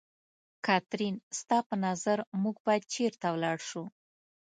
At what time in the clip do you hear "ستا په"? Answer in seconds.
1.39-1.75